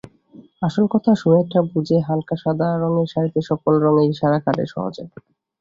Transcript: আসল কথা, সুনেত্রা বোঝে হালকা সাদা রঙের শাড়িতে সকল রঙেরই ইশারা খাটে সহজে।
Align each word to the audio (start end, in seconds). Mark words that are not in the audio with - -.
আসল 0.61 0.85
কথা, 0.93 1.11
সুনেত্রা 1.21 1.61
বোঝে 1.71 1.97
হালকা 2.07 2.35
সাদা 2.43 2.67
রঙের 2.81 3.07
শাড়িতে 3.13 3.39
সকল 3.49 3.73
রঙেরই 3.83 4.09
ইশারা 4.13 4.39
খাটে 4.45 4.65
সহজে। 4.73 5.03